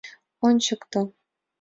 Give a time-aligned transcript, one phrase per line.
[0.47, 1.01] Ончыкто!».